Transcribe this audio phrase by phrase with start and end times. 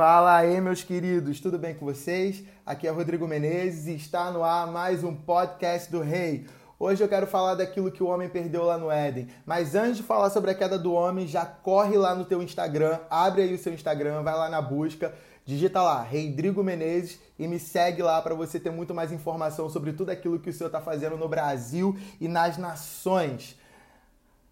[0.00, 2.42] Fala aí, meus queridos, tudo bem com vocês?
[2.64, 6.46] Aqui é Rodrigo Menezes e está no ar mais um podcast do Rei.
[6.78, 9.28] Hoje eu quero falar daquilo que o homem perdeu lá no Éden.
[9.44, 12.98] Mas antes de falar sobre a queda do homem, já corre lá no teu Instagram,
[13.10, 15.14] abre aí o seu Instagram, vai lá na busca,
[15.44, 19.92] digita lá Rodrigo Menezes e me segue lá para você ter muito mais informação sobre
[19.92, 23.54] tudo aquilo que o Senhor está fazendo no Brasil e nas nações.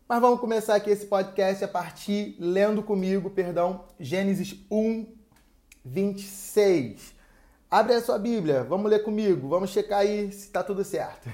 [0.07, 5.18] Mas vamos começar aqui esse podcast a partir, lendo comigo, perdão, Gênesis 1,
[5.91, 7.15] 26.
[7.71, 11.29] Abre a sua Bíblia, vamos ler comigo, vamos checar aí se está tudo certo.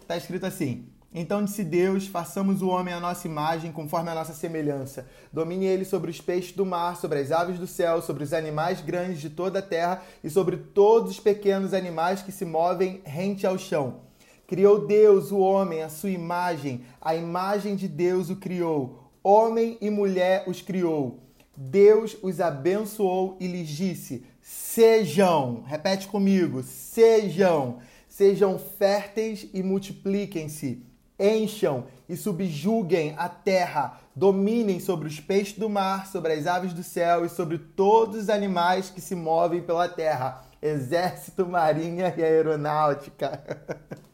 [0.00, 4.32] Está escrito assim: Então disse Deus: façamos o homem à nossa imagem, conforme a nossa
[4.32, 5.06] semelhança.
[5.32, 8.80] Domine ele sobre os peixes do mar, sobre as aves do céu, sobre os animais
[8.80, 13.46] grandes de toda a terra e sobre todos os pequenos animais que se movem rente
[13.46, 14.00] ao chão.
[14.46, 19.10] Criou Deus o homem à sua imagem, a imagem de Deus o criou.
[19.22, 21.27] Homem e mulher os criou.
[21.60, 30.86] Deus os abençoou e lhes disse: Sejam, repete comigo, sejam, sejam férteis e multipliquem-se,
[31.18, 36.84] encham e subjuguem a terra, dominem sobre os peixes do mar, sobre as aves do
[36.84, 40.44] céu e sobre todos os animais que se movem pela terra.
[40.62, 43.42] Exército, Marinha e Aeronáutica.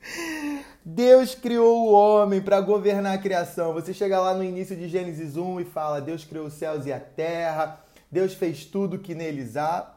[0.86, 3.72] Deus criou o homem para governar a criação.
[3.72, 6.92] Você chega lá no início de Gênesis 1 e fala: Deus criou os céus e
[6.92, 7.80] a terra,
[8.12, 9.94] Deus fez tudo que neles há.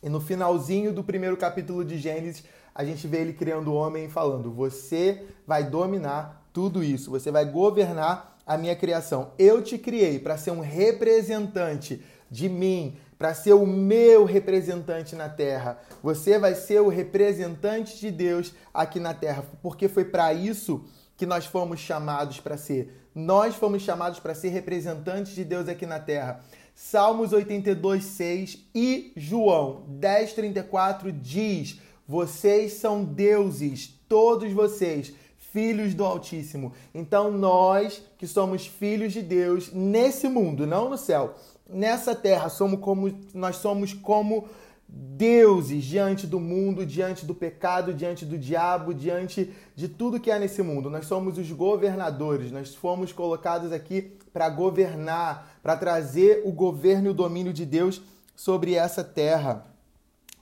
[0.00, 4.04] E no finalzinho do primeiro capítulo de Gênesis, a gente vê ele criando o homem
[4.04, 9.32] e falando: Você vai dominar tudo isso, você vai governar a minha criação.
[9.36, 12.00] Eu te criei para ser um representante
[12.30, 15.78] de mim, para ser o meu representante na terra.
[16.02, 20.84] Você vai ser o representante de Deus aqui na terra, porque foi para isso
[21.16, 23.08] que nós fomos chamados para ser.
[23.14, 26.40] Nós fomos chamados para ser representantes de Deus aqui na terra.
[26.74, 31.78] Salmos 82, 6 e João 10, 34 diz:
[32.08, 35.12] Vocês são deuses, todos vocês,
[35.52, 36.72] filhos do Altíssimo.
[36.92, 41.36] Então, nós que somos filhos de Deus nesse mundo, não no céu,
[41.72, 44.48] nessa terra somos como nós somos como
[44.88, 50.38] deuses diante do mundo, diante do pecado, diante do diabo, diante de tudo que há
[50.38, 50.90] nesse mundo.
[50.90, 57.10] Nós somos os governadores, nós fomos colocados aqui para governar, para trazer o governo e
[57.10, 58.02] o domínio de Deus
[58.36, 59.66] sobre essa terra.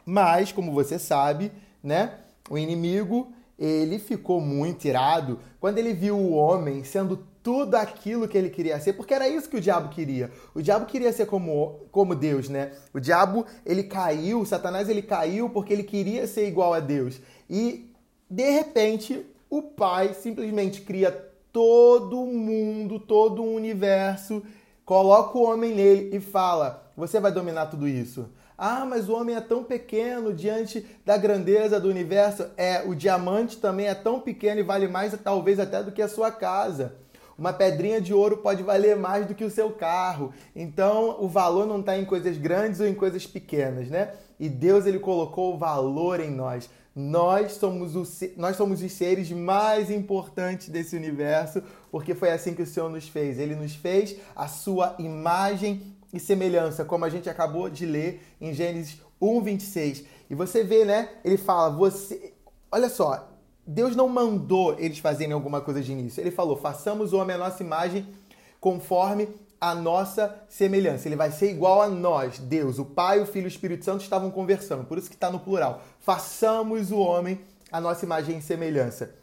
[0.04, 1.52] Mas, como você sabe,
[1.82, 2.14] né,
[2.48, 8.36] o inimigo, ele ficou muito irado quando ele viu o homem sendo tudo aquilo que
[8.36, 10.30] ele queria ser, porque era isso que o diabo queria.
[10.54, 12.72] O diabo queria ser como, como Deus, né?
[12.92, 17.20] O diabo, ele caiu, Satanás, ele caiu porque ele queria ser igual a Deus.
[17.48, 17.90] E,
[18.28, 21.10] de repente, o pai simplesmente cria
[21.52, 24.42] todo mundo, todo o universo,
[24.84, 28.28] coloca o homem nele e fala: Você vai dominar tudo isso.
[28.62, 32.46] Ah, mas o homem é tão pequeno diante da grandeza do universo.
[32.58, 36.08] É, o diamante também é tão pequeno e vale mais, talvez, até do que a
[36.08, 36.94] sua casa.
[37.40, 40.30] Uma pedrinha de ouro pode valer mais do que o seu carro.
[40.54, 44.12] Então, o valor não está em coisas grandes ou em coisas pequenas, né?
[44.38, 46.68] E Deus ele colocou o valor em nós.
[46.94, 48.06] Nós somos, o,
[48.36, 53.08] nós somos os seres mais importantes desse universo, porque foi assim que o Senhor nos
[53.08, 53.38] fez.
[53.38, 58.52] Ele nos fez a sua imagem e semelhança, como a gente acabou de ler em
[58.52, 60.04] Gênesis 1, 26.
[60.28, 61.08] E você vê, né?
[61.24, 62.34] Ele fala, você.
[62.70, 63.29] Olha só,
[63.72, 66.20] Deus não mandou eles fazerem alguma coisa de início.
[66.20, 68.04] Ele falou: façamos o homem a nossa imagem
[68.60, 69.28] conforme
[69.60, 71.06] a nossa semelhança.
[71.06, 72.40] Ele vai ser igual a nós.
[72.40, 74.84] Deus, o Pai, o Filho e o Espírito Santo estavam conversando.
[74.84, 75.82] Por isso que está no plural.
[76.00, 79.14] Façamos o homem a nossa imagem e semelhança.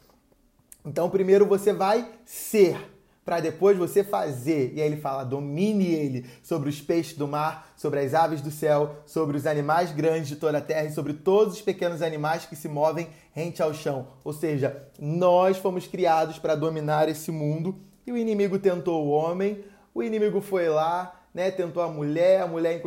[0.85, 2.77] Então, primeiro você vai ser
[3.27, 4.71] para depois você fazer.
[4.73, 8.49] E aí ele fala: domine ele sobre os peixes do mar, sobre as aves do
[8.49, 12.45] céu, sobre os animais grandes de toda a terra e sobre todos os pequenos animais
[12.45, 14.07] que se movem rente ao chão.
[14.23, 19.61] Ou seja, nós fomos criados para dominar esse mundo e o inimigo tentou o homem,
[19.93, 22.81] o inimigo foi lá, né, tentou a mulher, a mulher,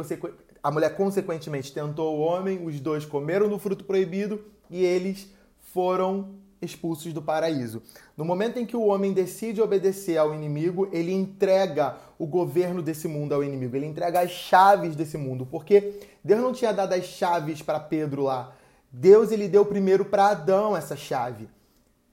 [0.63, 5.29] a mulher consequentemente tentou o homem, os dois comeram do fruto proibido e eles
[5.61, 7.83] foram expulsos do paraíso.
[8.17, 13.09] No momento em que o homem decide obedecer ao inimigo, ele entrega o governo desse
[13.09, 17.05] mundo ao inimigo, ele entrega as chaves desse mundo, porque Deus não tinha dado as
[17.05, 18.55] chaves para Pedro lá.
[18.93, 21.49] Deus ele deu primeiro para Adão essa chave.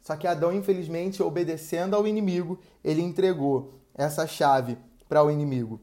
[0.01, 4.77] Só que Adão, infelizmente, obedecendo ao inimigo, ele entregou essa chave
[5.09, 5.81] para o inimigo.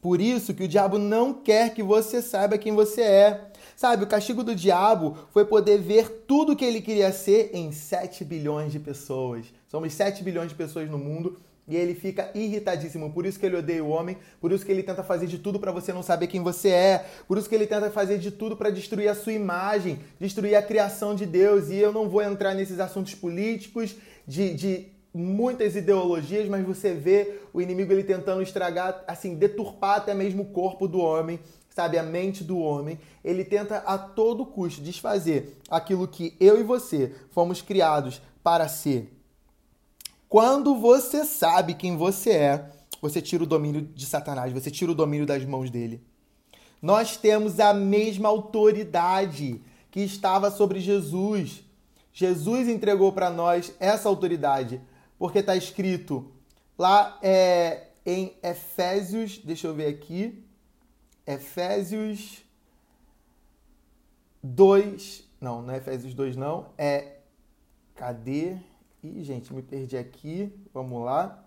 [0.00, 3.49] Por isso que o diabo não quer que você saiba quem você é.
[3.80, 8.26] Sabe, o castigo do diabo foi poder ver tudo que ele queria ser em 7
[8.26, 9.46] bilhões de pessoas.
[9.66, 13.10] Somos 7 bilhões de pessoas no mundo e ele fica irritadíssimo.
[13.10, 15.58] Por isso que ele odeia o homem, por isso que ele tenta fazer de tudo
[15.58, 18.54] para você não saber quem você é, por isso que ele tenta fazer de tudo
[18.54, 21.70] para destruir a sua imagem, destruir a criação de Deus.
[21.70, 23.96] E eu não vou entrar nesses assuntos políticos,
[24.26, 30.12] de, de muitas ideologias, mas você vê o inimigo ele tentando estragar, assim, deturpar até
[30.12, 31.40] mesmo o corpo do homem,
[31.80, 32.98] sabe, a mente do homem.
[33.24, 39.16] Ele tenta a todo custo desfazer aquilo que eu e você fomos criados para ser.
[40.28, 44.94] Quando você sabe quem você é, você tira o domínio de Satanás, você tira o
[44.94, 46.02] domínio das mãos dele.
[46.82, 49.60] Nós temos a mesma autoridade
[49.90, 51.64] que estava sobre Jesus.
[52.12, 54.80] Jesus entregou para nós essa autoridade,
[55.18, 56.30] porque está escrito
[56.78, 60.44] lá é, em Efésios, deixa eu ver aqui,
[61.34, 62.44] Efésios
[64.42, 67.18] 2, não, não é Efésios 2 não, é,
[67.94, 68.56] cadê?
[69.02, 70.52] Ih, gente, me perdi aqui.
[70.74, 71.42] Vamos lá.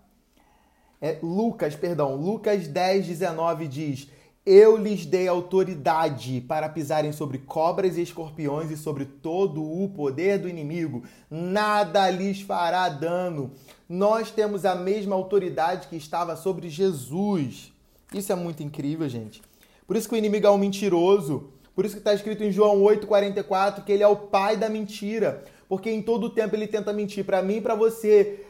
[1.00, 4.08] É, Lucas, perdão, Lucas 10, 19 diz:
[4.44, 10.38] Eu lhes dei autoridade para pisarem sobre cobras e escorpiões e sobre todo o poder
[10.38, 11.04] do inimigo.
[11.30, 13.52] Nada lhes fará dano.
[13.88, 17.72] Nós temos a mesma autoridade que estava sobre Jesus.
[18.12, 19.42] Isso é muito incrível, gente.
[19.86, 21.50] Por isso que o inimigo é um mentiroso.
[21.74, 25.42] Por isso que está escrito em João 8,44 que ele é o pai da mentira
[25.68, 28.40] porque em todo o tempo ele tenta mentir para mim e para você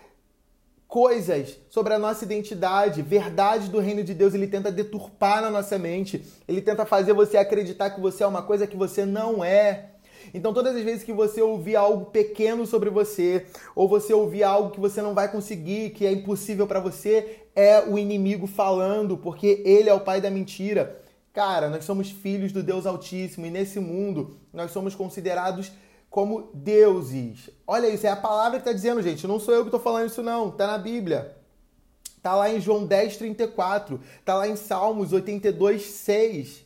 [0.87, 5.79] coisas sobre a nossa identidade, verdades do reino de Deus, ele tenta deturpar na nossa
[5.79, 6.25] mente.
[6.47, 9.91] Ele tenta fazer você acreditar que você é uma coisa que você não é.
[10.33, 14.71] Então, todas as vezes que você ouvir algo pequeno sobre você, ou você ouvir algo
[14.71, 19.63] que você não vai conseguir, que é impossível para você, é o inimigo falando, porque
[19.65, 21.04] ele é o pai da mentira.
[21.35, 25.73] Cara, nós somos filhos do Deus Altíssimo e nesse mundo nós somos considerados
[26.09, 27.51] como deuses.
[27.67, 29.27] Olha isso, é a palavra que está dizendo, gente.
[29.27, 30.51] Não sou eu que estou falando isso, não.
[30.51, 31.37] Está na Bíblia.
[32.17, 34.01] Está lá em João 10, 34.
[34.21, 36.65] Está lá em Salmos 82, 6.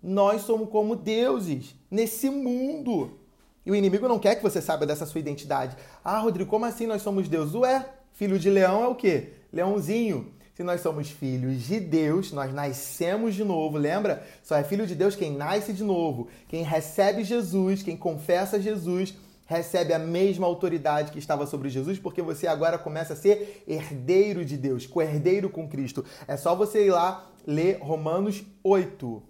[0.00, 3.18] Nós somos como deuses nesse mundo.
[3.66, 5.76] E o inimigo não quer que você saiba dessa sua identidade.
[6.04, 7.56] Ah, Rodrigo, como assim nós somos deuses?
[7.56, 9.32] Ué, filho de leão é o quê?
[9.52, 10.32] Leãozinho.
[10.58, 14.26] Se nós somos filhos de Deus, nós nascemos de novo, lembra?
[14.42, 19.14] Só é filho de Deus quem nasce de novo, quem recebe Jesus, quem confessa Jesus,
[19.46, 24.44] recebe a mesma autoridade que estava sobre Jesus, porque você agora começa a ser herdeiro
[24.44, 26.04] de Deus, co-herdeiro com Cristo.
[26.26, 29.22] É só você ir lá ler Romanos 8.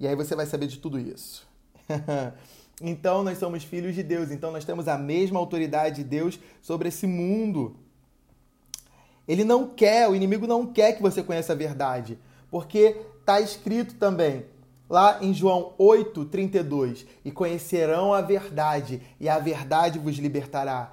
[0.00, 1.46] E aí você vai saber de tudo isso.
[2.82, 6.88] então nós somos filhos de Deus, então nós temos a mesma autoridade de Deus sobre
[6.88, 7.76] esse mundo.
[9.26, 12.18] Ele não quer, o inimigo não quer que você conheça a verdade,
[12.50, 14.44] porque está escrito também
[14.88, 20.92] lá em João 8, 32: E conhecerão a verdade, e a verdade vos libertará.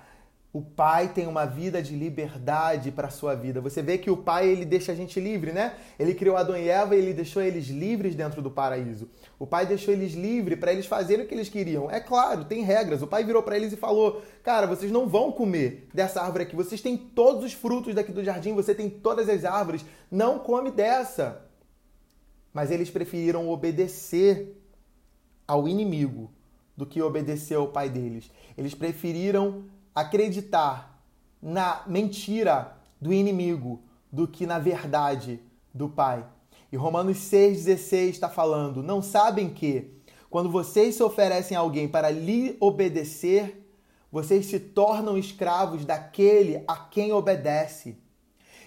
[0.54, 3.62] O pai tem uma vida de liberdade para a sua vida.
[3.62, 5.78] Você vê que o pai ele deixa a gente livre, né?
[5.98, 9.10] Ele criou Adão e Eva e ele deixou eles livres dentro do paraíso.
[9.40, 11.90] O pai deixou eles livres para eles fazerem o que eles queriam.
[11.90, 13.02] É claro, tem regras.
[13.02, 16.56] O pai virou para eles e falou: "Cara, vocês não vão comer dessa árvore aqui.
[16.56, 19.86] Vocês têm todos os frutos daqui do jardim, você tem todas as árvores.
[20.12, 21.46] Não come dessa."
[22.54, 24.62] Mas eles preferiram obedecer
[25.48, 26.30] ao inimigo
[26.76, 28.30] do que obedecer ao pai deles.
[28.58, 29.64] Eles preferiram
[29.94, 31.02] acreditar
[31.42, 35.40] na mentira do inimigo do que na verdade
[35.74, 36.26] do Pai.
[36.72, 39.92] E Romanos 6,16 está falando: não sabem que,
[40.30, 43.68] quando vocês se oferecem a alguém para lhe obedecer,
[44.12, 47.98] vocês se tornam escravos daquele a quem obedece.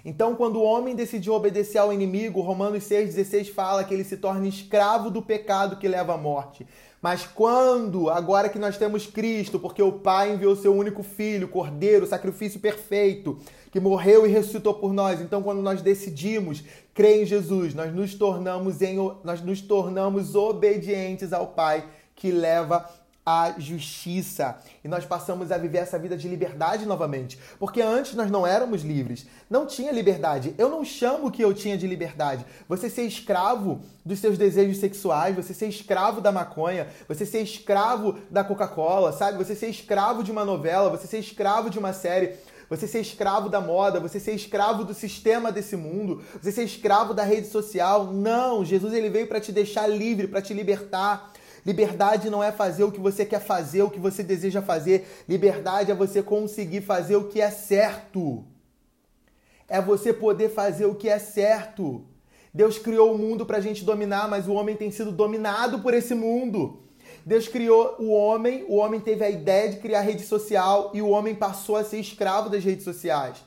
[0.05, 4.47] Então, quando o homem decidiu obedecer ao inimigo, Romanos 6,16 fala que ele se torna
[4.47, 6.67] escravo do pecado que leva à morte.
[7.01, 12.07] Mas quando, agora que nós temos Cristo, porque o Pai enviou seu único filho, Cordeiro,
[12.07, 13.39] sacrifício perfeito,
[13.71, 15.21] que morreu e ressuscitou por nós.
[15.21, 21.33] Então, quando nós decidimos crer em Jesus, nós nos tornamos em, nós nos tornamos obedientes
[21.33, 21.85] ao Pai
[22.15, 22.89] que leva
[23.25, 24.59] a justiça.
[24.83, 27.39] E nós passamos a viver essa vida de liberdade novamente.
[27.59, 29.27] Porque antes nós não éramos livres.
[29.49, 30.55] Não tinha liberdade.
[30.59, 32.45] Eu não chamo que eu tinha de liberdade.
[32.69, 38.19] Você ser escravo dos seus desejos sexuais, você ser escravo da maconha, você ser escravo
[38.31, 39.39] da Coca-Cola, sabe?
[39.39, 42.35] Você ser escravo de uma novela, você ser escravo de uma série
[42.69, 47.15] você ser escravo da moda, você ser escravo do sistema desse mundo, você ser escravo
[47.15, 48.13] da rede social.
[48.13, 51.33] Não, Jesus ele veio para te deixar livre, para te libertar.
[51.65, 55.07] Liberdade não é fazer o que você quer fazer, o que você deseja fazer.
[55.29, 58.45] Liberdade é você conseguir fazer o que é certo.
[59.67, 62.05] É você poder fazer o que é certo.
[62.53, 65.95] Deus criou o mundo para a gente dominar, mas o homem tem sido dominado por
[65.95, 66.85] esse mundo.
[67.25, 71.09] Deus criou o homem, o homem teve a ideia de criar rede social e o
[71.09, 73.43] homem passou a ser escravo das redes sociais.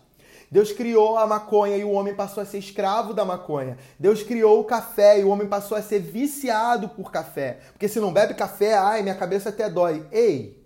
[0.49, 3.77] Deus criou a maconha e o homem passou a ser escravo da maconha.
[3.99, 7.59] Deus criou o café e o homem passou a ser viciado por café.
[7.73, 10.05] Porque se não bebe café, ai, minha cabeça até dói.
[10.11, 10.65] Ei,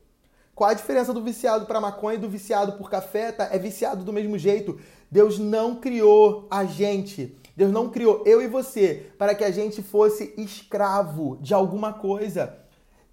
[0.53, 3.31] qual a diferença do viciado para maconha e do viciado por café?
[3.31, 3.50] Tá?
[3.51, 4.79] É viciado do mesmo jeito.
[5.09, 7.35] Deus não criou a gente.
[7.57, 12.55] Deus não criou eu e você para que a gente fosse escravo de alguma coisa.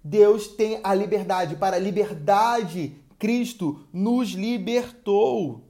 [0.03, 1.55] Deus tem a liberdade.
[1.55, 5.68] Para a liberdade, Cristo nos libertou.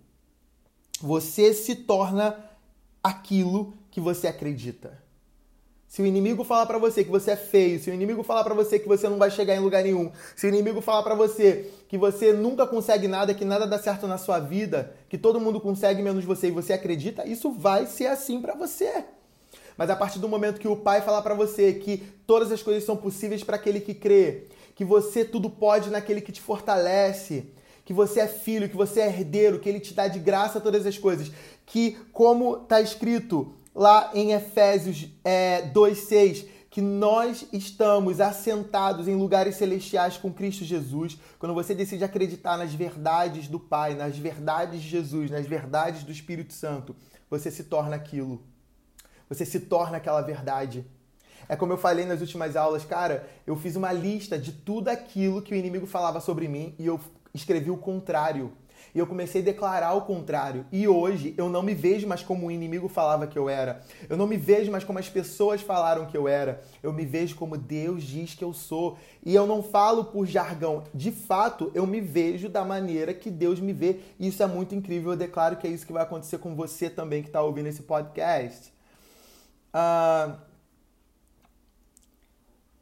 [1.02, 2.38] Você se torna
[3.04, 5.10] aquilo que você acredita.
[5.90, 8.54] Se o inimigo falar para você que você é feio, se o inimigo falar para
[8.54, 11.72] você que você não vai chegar em lugar nenhum, se o inimigo falar para você
[11.88, 15.60] que você nunca consegue nada, que nada dá certo na sua vida, que todo mundo
[15.60, 19.04] consegue menos você e você acredita, isso vai ser assim para você.
[19.76, 22.84] Mas a partir do momento que o pai falar para você que todas as coisas
[22.84, 24.44] são possíveis para aquele que crê,
[24.76, 27.48] que você tudo pode naquele que te fortalece,
[27.90, 30.86] que você é filho, que você é herdeiro, que ele te dá de graça todas
[30.86, 31.32] as coisas,
[31.66, 39.56] que como está escrito, lá em Efésios é, 2,6, que nós estamos assentados em lugares
[39.56, 44.88] celestiais com Cristo Jesus, quando você decide acreditar nas verdades do Pai, nas verdades de
[44.88, 46.96] Jesus, nas verdades do Espírito Santo,
[47.28, 48.44] você se torna aquilo.
[49.28, 50.86] Você se torna aquela verdade.
[51.48, 55.42] É como eu falei nas últimas aulas, cara, eu fiz uma lista de tudo aquilo
[55.42, 57.00] que o inimigo falava sobre mim e eu
[57.34, 58.52] escrevi o contrário.
[58.94, 60.66] E eu comecei a declarar o contrário.
[60.72, 63.82] E hoje eu não me vejo mais como o inimigo falava que eu era.
[64.08, 66.64] Eu não me vejo mais como as pessoas falaram que eu era.
[66.82, 68.98] Eu me vejo como Deus diz que eu sou.
[69.24, 70.84] E eu não falo por jargão.
[70.94, 74.00] De fato, eu me vejo da maneira que Deus me vê.
[74.20, 75.12] E isso é muito incrível.
[75.12, 77.84] Eu declaro que é isso que vai acontecer com você também que está ouvindo esse
[77.84, 78.74] podcast.
[79.72, 80.38] Ah,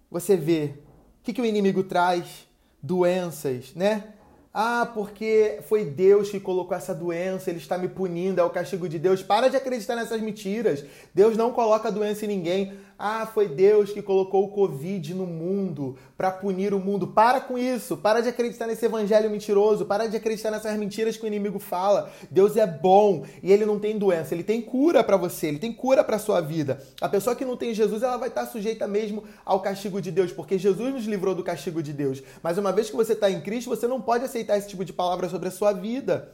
[0.09, 0.75] você vê
[1.19, 2.47] o que, que o inimigo traz?
[2.81, 4.13] Doenças, né?
[4.59, 8.89] Ah, porque foi Deus que colocou essa doença, ele está me punindo, é o castigo
[8.89, 9.21] de Deus.
[9.21, 10.83] Para de acreditar nessas mentiras.
[11.13, 12.73] Deus não coloca doença em ninguém.
[12.99, 17.05] Ah, foi Deus que colocou o Covid no mundo para punir o mundo.
[17.05, 17.95] Para com isso.
[17.95, 19.85] Para de acreditar nesse evangelho mentiroso.
[19.85, 22.11] Para de acreditar nessas mentiras que o inimigo fala.
[22.31, 24.33] Deus é bom e ele não tem doença.
[24.33, 25.45] Ele tem cura para você.
[25.45, 26.81] Ele tem cura para sua vida.
[26.99, 30.31] A pessoa que não tem Jesus, ela vai estar sujeita mesmo ao castigo de Deus,
[30.31, 32.23] porque Jesus nos livrou do castigo de Deus.
[32.41, 34.91] Mas uma vez que você está em Cristo, você não pode aceitar esse tipo de
[34.91, 36.33] palavra sobre a sua vida.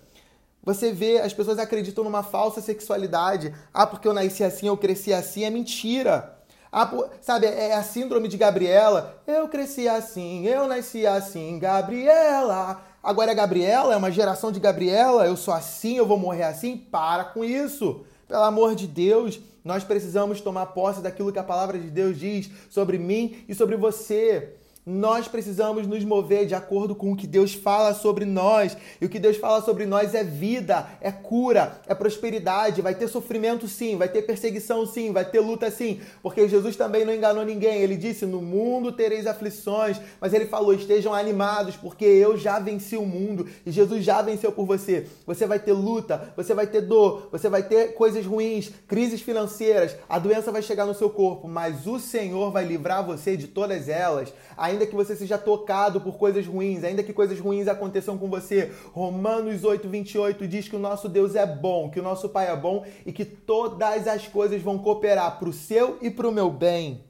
[0.64, 3.54] Você vê, as pessoas acreditam numa falsa sexualidade.
[3.74, 5.44] Ah, porque eu nasci assim, eu cresci assim.
[5.44, 6.42] É mentira.
[6.74, 9.22] A, sabe, é, é a síndrome de Gabriela.
[9.28, 12.82] Eu cresci assim, eu nasci assim, Gabriela.
[13.04, 15.28] Agora é Gabriela, é uma geração de Gabriela.
[15.28, 16.76] Eu sou assim, eu vou morrer assim.
[16.76, 18.04] Para com isso.
[18.28, 22.50] Pelo amor de Deus, nós precisamos tomar posse daquilo que a palavra de Deus diz
[22.72, 24.56] sobre mim e sobre você.
[24.86, 28.76] Nós precisamos nos mover de acordo com o que Deus fala sobre nós.
[29.00, 32.82] E o que Deus fala sobre nós é vida, é cura, é prosperidade.
[32.82, 36.02] Vai ter sofrimento sim, vai ter perseguição sim, vai ter luta sim.
[36.22, 37.82] Porque Jesus também não enganou ninguém.
[37.82, 40.02] Ele disse: No mundo tereis aflições.
[40.20, 43.48] Mas ele falou: Estejam animados, porque eu já venci o mundo.
[43.66, 45.08] E Jesus já venceu por você.
[45.26, 49.96] Você vai ter luta, você vai ter dor, você vai ter coisas ruins, crises financeiras.
[50.10, 53.88] A doença vai chegar no seu corpo, mas o Senhor vai livrar você de todas
[53.88, 54.34] elas
[54.74, 58.72] ainda que você seja tocado por coisas ruins, ainda que coisas ruins aconteçam com você.
[58.92, 62.56] Romanos 8, 28 diz que o nosso Deus é bom, que o nosso Pai é
[62.56, 66.50] bom e que todas as coisas vão cooperar para o seu e para o meu
[66.50, 67.04] bem.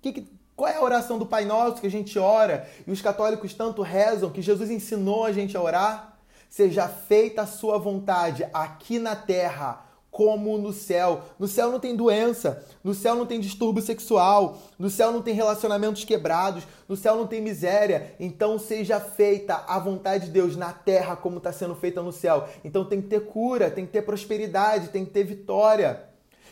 [0.00, 3.00] Que, que, qual é a oração do Pai Nosso que a gente ora e os
[3.00, 6.18] católicos tanto rezam, que Jesus ensinou a gente a orar?
[6.48, 11.22] Seja feita a sua vontade aqui na terra como no céu.
[11.38, 15.34] No céu não tem doença, no céu não tem distúrbio sexual, no céu não tem
[15.34, 18.14] relacionamentos quebrados, no céu não tem miséria.
[18.18, 22.48] Então seja feita a vontade de Deus na terra como está sendo feita no céu.
[22.64, 26.04] Então tem que ter cura, tem que ter prosperidade, tem que ter vitória.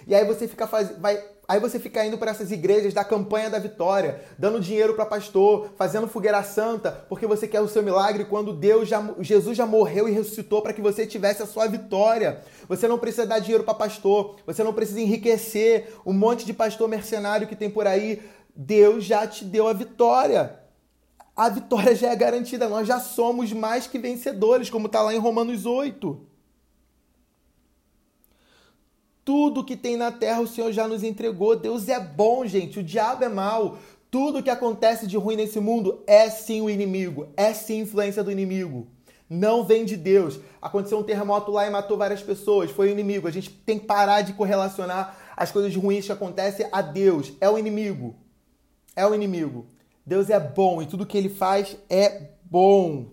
[0.06, 0.96] E aí você fica faz...
[0.98, 5.06] vai Aí você fica indo para essas igrejas da campanha da vitória, dando dinheiro para
[5.06, 9.64] pastor, fazendo fogueira santa, porque você quer o seu milagre quando Deus já, Jesus já
[9.64, 12.42] morreu e ressuscitou para que você tivesse a sua vitória.
[12.68, 16.86] Você não precisa dar dinheiro para pastor, você não precisa enriquecer um monte de pastor
[16.86, 18.20] mercenário que tem por aí.
[18.54, 20.60] Deus já te deu a vitória.
[21.34, 25.18] A vitória já é garantida, nós já somos mais que vencedores, como está lá em
[25.18, 26.27] Romanos 8.
[29.28, 31.54] Tudo que tem na terra o Senhor já nos entregou.
[31.54, 32.78] Deus é bom, gente.
[32.78, 33.76] O diabo é mau.
[34.11, 38.32] Tudo que acontece de ruim nesse mundo é sim o inimigo, é sim influência do
[38.32, 38.87] inimigo.
[39.28, 40.40] Não vem de Deus.
[40.62, 42.70] Aconteceu um terremoto lá e matou várias pessoas.
[42.70, 43.28] Foi o inimigo.
[43.28, 47.35] A gente tem que parar de correlacionar as coisas ruins que acontecem a Deus.
[47.38, 48.16] É o inimigo.
[48.97, 49.66] É o inimigo.
[50.06, 53.08] Deus é bom e tudo que ele faz é bom.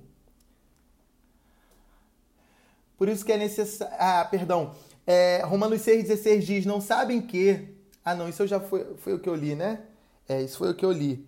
[2.97, 3.93] Por isso que é necessário.
[3.99, 4.71] Ah, perdão.
[5.05, 7.67] É, Romanos 6,16 diz: Não sabem que.
[8.03, 9.81] Ah, não, isso já foi, foi o que eu li, né?
[10.27, 11.25] É, isso foi o que eu li.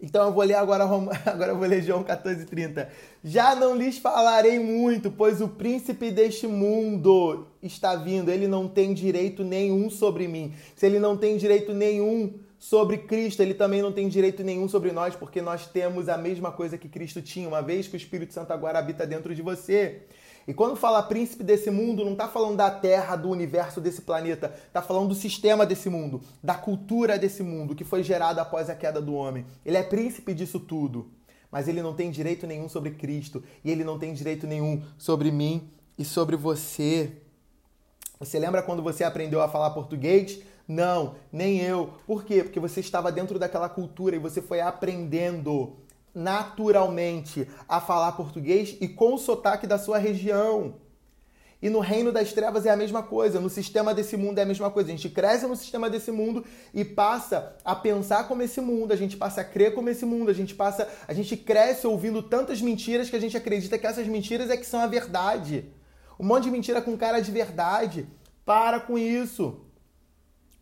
[0.00, 0.84] Então eu vou ler agora,
[1.26, 2.88] agora eu vou ler João 14,30.
[3.24, 8.30] Já não lhes falarei muito, pois o príncipe deste mundo está vindo.
[8.30, 10.54] Ele não tem direito nenhum sobre mim.
[10.76, 14.92] Se ele não tem direito nenhum sobre Cristo, ele também não tem direito nenhum sobre
[14.92, 18.34] nós, porque nós temos a mesma coisa que Cristo tinha, uma vez que o Espírito
[18.34, 20.02] Santo agora habita dentro de você.
[20.48, 24.50] E quando fala príncipe desse mundo, não está falando da terra, do universo desse planeta,
[24.66, 28.74] está falando do sistema desse mundo, da cultura desse mundo que foi gerado após a
[28.74, 29.44] queda do homem.
[29.62, 31.10] Ele é príncipe disso tudo,
[31.52, 35.30] mas ele não tem direito nenhum sobre Cristo e ele não tem direito nenhum sobre
[35.30, 37.12] mim e sobre você.
[38.18, 40.40] Você lembra quando você aprendeu a falar português?
[40.66, 41.92] Não, nem eu.
[42.06, 42.42] Por quê?
[42.42, 45.76] Porque você estava dentro daquela cultura e você foi aprendendo
[46.18, 50.74] naturalmente a falar português e com o sotaque da sua região.
[51.60, 54.46] E no reino das trevas é a mesma coisa, no sistema desse mundo é a
[54.46, 54.88] mesma coisa.
[54.88, 56.44] A gente cresce no sistema desse mundo
[56.74, 60.30] e passa a pensar como esse mundo, a gente passa a crer como esse mundo,
[60.30, 64.06] a gente passa, a gente cresce ouvindo tantas mentiras que a gente acredita que essas
[64.06, 65.66] mentiras é que são a verdade.
[66.18, 68.08] Um monte de mentira com cara de verdade.
[68.44, 69.60] Para com isso.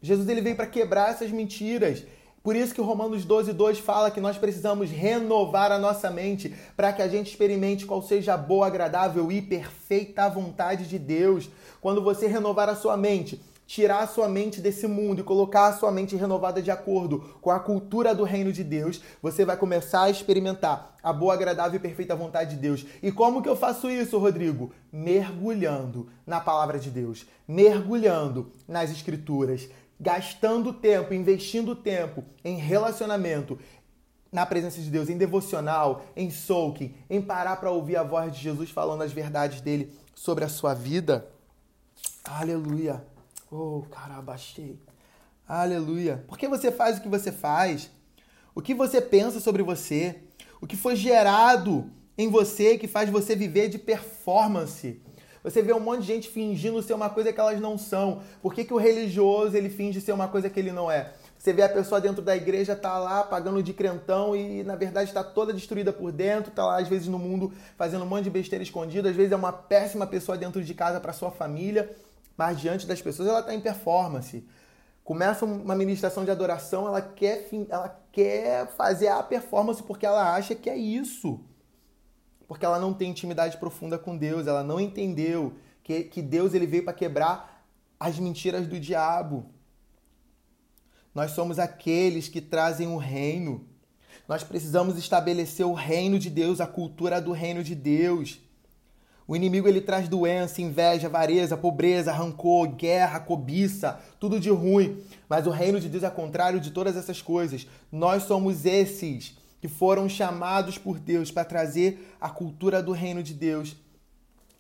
[0.02, 2.04] Jesus ele veio para quebrar essas mentiras.
[2.46, 6.92] Por isso que Romanos 12, 2 fala que nós precisamos renovar a nossa mente para
[6.92, 11.50] que a gente experimente qual seja a boa, agradável e perfeita vontade de Deus.
[11.80, 15.72] Quando você renovar a sua mente, tirar a sua mente desse mundo e colocar a
[15.72, 20.02] sua mente renovada de acordo com a cultura do reino de Deus, você vai começar
[20.02, 22.86] a experimentar a boa, agradável e perfeita vontade de Deus.
[23.02, 24.72] E como que eu faço isso, Rodrigo?
[24.92, 33.58] Mergulhando na palavra de Deus, mergulhando nas escrituras, gastando tempo, investindo tempo em relacionamento
[34.30, 38.42] na presença de Deus, em devocional, em soaking, em parar para ouvir a voz de
[38.42, 41.26] Jesus falando as verdades dele sobre a sua vida.
[42.24, 43.04] Aleluia.
[43.50, 44.78] Oh, caramba, achei.
[45.48, 46.24] Aleluia.
[46.26, 47.90] Por que você faz o que você faz?
[48.54, 50.22] O que você pensa sobre você?
[50.60, 55.00] O que foi gerado em você que faz você viver de performance?
[55.46, 58.20] Você vê um monte de gente fingindo ser uma coisa que elas não são.
[58.42, 61.12] Por que, que o religioso ele finge ser uma coisa que ele não é?
[61.38, 65.09] Você vê a pessoa dentro da igreja tá lá pagando de crentão e na verdade
[65.09, 68.30] está toda destruída por dentro, tá lá às vezes no mundo fazendo um monte de
[68.30, 71.94] besteira escondida, às vezes é uma péssima pessoa dentro de casa para sua família,
[72.37, 74.44] mas diante das pessoas ela está em performance.
[75.04, 80.56] Começa uma ministração de adoração, ela quer, ela quer fazer a performance porque ela acha
[80.56, 81.40] que é isso
[82.46, 86.66] porque ela não tem intimidade profunda com Deus, ela não entendeu que, que Deus ele
[86.66, 87.64] veio para quebrar
[87.98, 89.46] as mentiras do diabo.
[91.14, 93.66] Nós somos aqueles que trazem o reino.
[94.28, 98.40] Nós precisamos estabelecer o reino de Deus, a cultura do reino de Deus.
[99.28, 105.02] O inimigo ele traz doença, inveja, avareza, pobreza, rancor, guerra, cobiça, tudo de ruim.
[105.28, 107.66] Mas o reino de Deus é contrário de todas essas coisas.
[107.90, 113.35] Nós somos esses que foram chamados por Deus para trazer a cultura do reino de
[113.35, 113.77] Deus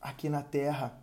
[0.00, 0.98] aqui na terra.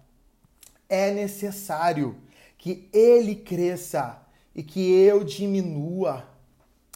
[0.88, 2.18] É necessário
[2.58, 4.22] que ele cresça
[4.56, 6.28] e que eu diminua.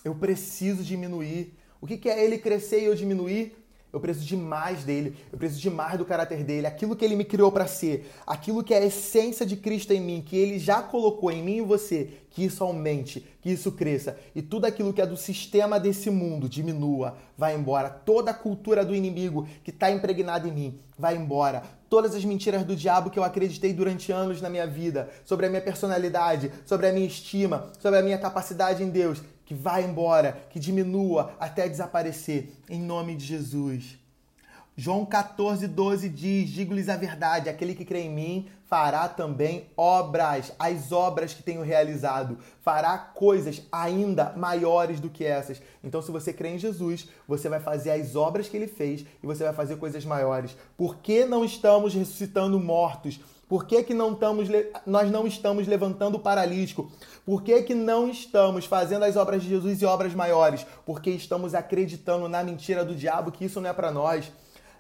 [0.04, 1.54] Eu preciso diminuir.
[1.82, 3.57] O que é ele crescer e eu diminuir?
[3.92, 7.16] Eu preciso de mais dele, eu preciso de mais do caráter dele, aquilo que ele
[7.16, 10.60] me criou para ser, aquilo que é a essência de Cristo em mim, que ele
[10.60, 14.94] já colocou em mim e você, que isso aumente, que isso cresça e tudo aquilo
[14.94, 17.90] que é do sistema desse mundo diminua, vai embora.
[17.90, 21.64] Toda a cultura do inimigo que está impregnada em mim vai embora.
[21.90, 25.50] Todas as mentiras do diabo que eu acreditei durante anos na minha vida, sobre a
[25.50, 30.46] minha personalidade, sobre a minha estima, sobre a minha capacidade em Deus, que vá embora,
[30.50, 33.98] que diminua até desaparecer, em nome de Jesus.
[34.76, 40.52] João 14, 12 diz: Digo-lhes a verdade, aquele que crê em mim fará também obras,
[40.60, 45.62] as obras que tenho realizado, fará coisas ainda maiores do que essas.
[45.84, 49.26] Então, se você crê em Jesus, você vai fazer as obras que ele fez e
[49.26, 50.56] você vai fazer coisas maiores.
[50.76, 53.20] Por que não estamos ressuscitando mortos?
[53.48, 54.50] Por que, que não estamos,
[54.86, 56.92] nós não estamos levantando o paralítico?
[57.26, 60.66] Por que, que não estamos fazendo as obras de Jesus e obras maiores?
[60.86, 64.30] Porque estamos acreditando na mentira do diabo que isso não é para nós.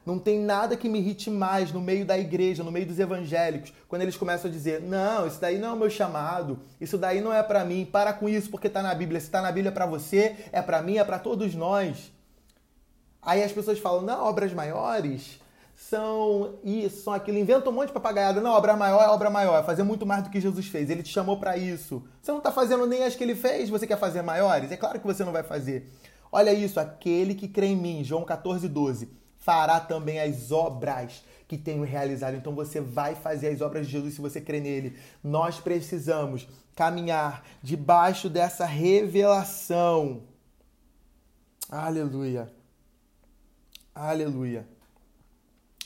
[0.07, 3.73] Não tem nada que me irrite mais no meio da igreja, no meio dos evangélicos,
[3.89, 7.19] quando eles começam a dizer: não, isso daí não é o meu chamado, isso daí
[7.19, 9.19] não é para mim, para com isso porque está na Bíblia.
[9.19, 12.09] Se está na Bíblia é para você, é para mim, é para todos nós.
[13.21, 15.41] Aí as pessoas falam: não, obras maiores
[15.75, 17.37] são isso, são aquilo.
[17.37, 18.39] Inventa um monte de papagaiada.
[18.39, 19.59] Não, obra maior é obra maior.
[19.59, 20.89] É fazer muito mais do que Jesus fez.
[20.89, 22.01] Ele te chamou para isso.
[22.21, 23.69] Você não está fazendo nem as que ele fez.
[23.69, 24.71] Você quer fazer maiores?
[24.71, 25.91] É claro que você não vai fazer.
[26.31, 26.79] Olha isso.
[26.79, 32.35] Aquele que crê em mim, João 14, 12, fará também as obras que tenho realizado.
[32.35, 34.99] Então você vai fazer as obras de Jesus se você crê nele.
[35.23, 40.23] Nós precisamos caminhar debaixo dessa revelação.
[41.69, 42.51] Aleluia.
[43.95, 44.67] Aleluia.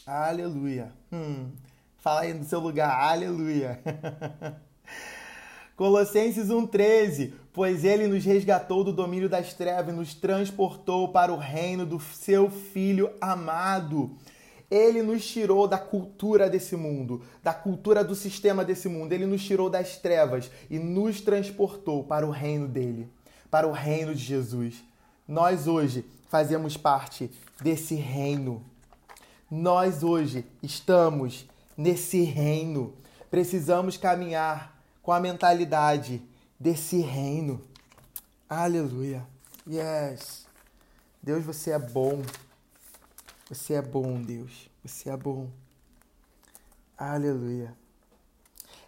[0.07, 0.91] Aleluia.
[1.13, 1.51] Hum.
[1.99, 2.89] Fala aí no seu lugar.
[2.89, 3.79] Aleluia.
[5.81, 11.37] Colossenses 1,13: Pois ele nos resgatou do domínio das trevas e nos transportou para o
[11.39, 14.15] reino do seu Filho amado.
[14.69, 19.11] Ele nos tirou da cultura desse mundo, da cultura do sistema desse mundo.
[19.11, 23.09] Ele nos tirou das trevas e nos transportou para o reino dele,
[23.49, 24.83] para o reino de Jesus.
[25.27, 28.61] Nós hoje fazemos parte desse reino.
[29.49, 31.43] Nós hoje estamos
[31.75, 32.93] nesse reino.
[33.31, 36.21] Precisamos caminhar com a mentalidade
[36.59, 37.61] desse reino.
[38.49, 39.25] Aleluia.
[39.67, 40.45] Yes.
[41.21, 42.21] Deus, você é bom.
[43.49, 44.69] Você é bom, Deus.
[44.83, 45.49] Você é bom.
[46.97, 47.73] Aleluia.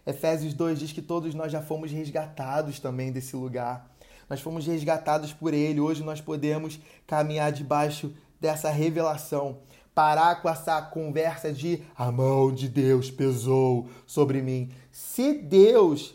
[0.06, 3.90] Efésios 2 diz que todos nós já fomos resgatados também desse lugar.
[4.28, 5.80] Nós fomos resgatados por Ele.
[5.80, 9.58] Hoje nós podemos caminhar debaixo dessa revelação.
[9.94, 14.70] Parar com essa conversa de a mão de Deus pesou sobre mim.
[14.94, 16.14] Se Deus.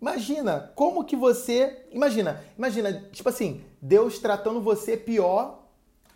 [0.00, 1.84] Imagina como que você.
[1.90, 5.66] Imagina, imagina, tipo assim, Deus tratando você pior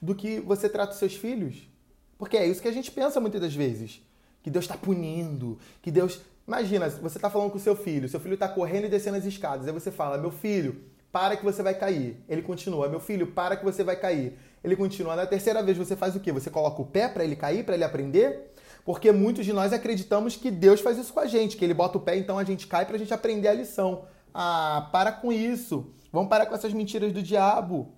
[0.01, 1.69] do que você trata os seus filhos.
[2.17, 4.01] Porque é isso que a gente pensa muitas das vezes.
[4.45, 6.21] Que Deus está punindo, que Deus.
[6.47, 9.25] Imagina, você está falando com o seu filho, seu filho está correndo e descendo as
[9.25, 9.67] escadas.
[9.67, 10.81] Aí você fala, meu filho,
[11.11, 12.23] para que você vai cair.
[12.29, 14.39] Ele continua, meu filho, para que você vai cair.
[14.63, 15.17] Ele continua.
[15.17, 16.31] Na terceira vez você faz o quê?
[16.31, 18.53] Você coloca o pé para ele cair, para ele aprender?
[18.85, 21.99] Porque muitos de nós acreditamos que Deus faz isso com a gente, que ele bota
[21.99, 24.05] o pé, então a gente cai para a gente aprender a lição.
[24.33, 25.93] Ah, para com isso.
[26.13, 27.93] Vamos parar com essas mentiras do diabo.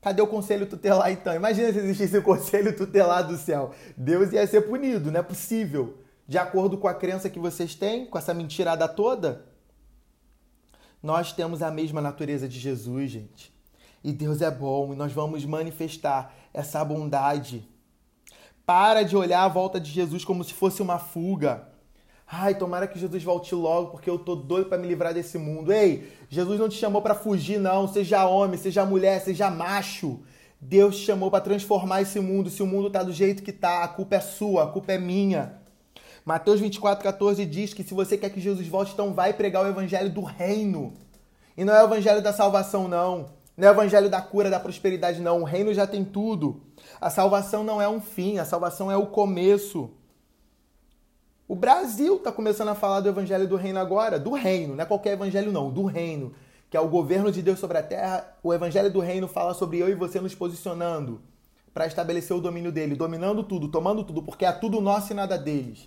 [0.00, 1.34] Cadê o conselho tutelar então?
[1.34, 3.72] Imagina se existisse o conselho tutelar do céu.
[3.96, 5.98] Deus ia ser punido, não é possível.
[6.26, 9.44] De acordo com a crença que vocês têm, com essa mentirada toda,
[11.02, 13.52] nós temos a mesma natureza de Jesus, gente.
[14.02, 17.68] E Deus é bom e nós vamos manifestar essa bondade.
[18.66, 21.68] Para de olhar a volta de Jesus como se fosse uma fuga.
[22.32, 25.72] Ai, tomara que Jesus volte logo, porque eu tô doido para me livrar desse mundo.
[25.72, 27.88] Ei, Jesus não te chamou para fugir, não.
[27.88, 30.20] Seja homem, seja mulher, seja macho.
[30.60, 32.48] Deus te chamou para transformar esse mundo.
[32.48, 34.98] Se o mundo tá do jeito que tá, a culpa é sua, a culpa é
[34.98, 35.58] minha.
[36.24, 39.68] Mateus 24, 14 diz que se você quer que Jesus volte, então vai pregar o
[39.68, 40.92] evangelho do reino.
[41.56, 43.39] E não é o evangelho da salvação, não.
[43.60, 45.42] Não é o evangelho da cura, da prosperidade, não.
[45.42, 46.62] O reino já tem tudo.
[46.98, 49.90] A salvação não é um fim, a salvação é o começo.
[51.46, 54.86] O Brasil está começando a falar do evangelho do reino agora, do reino, não é
[54.86, 56.32] qualquer evangelho não, do reino,
[56.70, 58.34] que é o governo de Deus sobre a terra.
[58.42, 61.20] O evangelho do reino fala sobre eu e você nos posicionando
[61.74, 65.36] para estabelecer o domínio dele, dominando tudo, tomando tudo, porque é tudo nosso e nada
[65.36, 65.86] deles.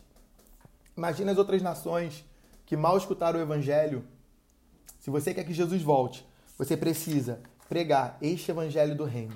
[0.96, 2.24] Imagina as outras nações
[2.68, 4.06] que mal escutaram o evangelho.
[5.00, 6.24] Se você quer que Jesus volte,
[6.56, 7.42] você precisa
[7.74, 9.34] pregar este evangelho do reino.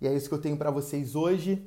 [0.00, 1.60] E é isso que eu tenho para vocês hoje.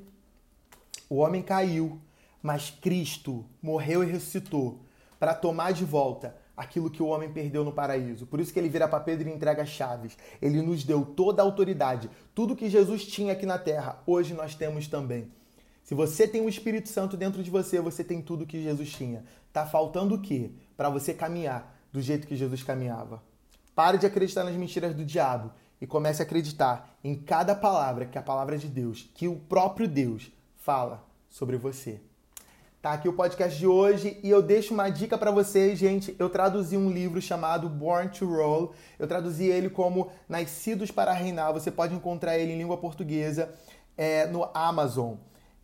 [1.09, 1.99] O homem caiu,
[2.41, 4.79] mas Cristo morreu e ressuscitou
[5.19, 8.25] para tomar de volta aquilo que o homem perdeu no paraíso.
[8.25, 10.17] Por isso que ele vira para Pedro e entrega chaves.
[10.41, 12.09] Ele nos deu toda a autoridade.
[12.33, 15.29] Tudo que Jesus tinha aqui na terra, hoje nós temos também.
[15.83, 19.25] Se você tem o Espírito Santo dentro de você, você tem tudo que Jesus tinha.
[19.51, 20.51] Tá faltando o quê?
[20.77, 23.27] Para você caminhar do jeito que Jesus caminhava.
[23.75, 25.51] Pare de acreditar nas mentiras do diabo
[25.81, 29.87] e comece a acreditar em cada palavra que a palavra de Deus, que o próprio
[29.87, 32.01] Deus fala sobre você.
[32.81, 36.15] Tá aqui o podcast de hoje e eu deixo uma dica para vocês, gente.
[36.17, 38.73] Eu traduzi um livro chamado Born to Roll.
[38.97, 41.51] Eu traduzi ele como Nascidos para Reinar.
[41.51, 43.53] Você pode encontrar ele em língua portuguesa
[43.97, 45.15] é, no Amazon.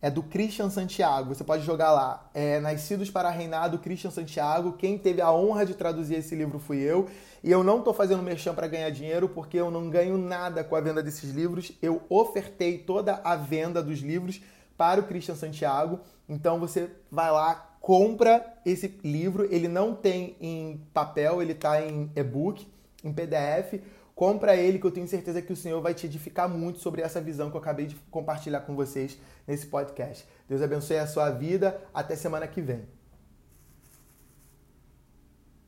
[0.02, 1.34] É do Christian Santiago.
[1.34, 2.28] Você pode jogar lá.
[2.34, 4.74] É Nascidos para Reinar do Christian Santiago.
[4.74, 7.08] Quem teve a honra de traduzir esse livro fui eu.
[7.46, 10.74] E eu não estou fazendo merchan para ganhar dinheiro porque eu não ganho nada com
[10.74, 11.70] a venda desses livros.
[11.80, 14.40] Eu ofertei toda a venda dos livros
[14.76, 16.00] para o Christian Santiago.
[16.28, 19.46] Então você vai lá, compra esse livro.
[19.48, 22.66] Ele não tem em papel, ele está em e-book,
[23.04, 23.80] em PDF.
[24.12, 27.20] Compra ele que eu tenho certeza que o Senhor vai te edificar muito sobre essa
[27.20, 30.26] visão que eu acabei de compartilhar com vocês nesse podcast.
[30.48, 31.80] Deus abençoe a sua vida.
[31.94, 32.95] Até semana que vem.